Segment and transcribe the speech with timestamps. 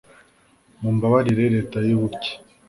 [0.81, 2.31] mumbabarire leta y'ubuke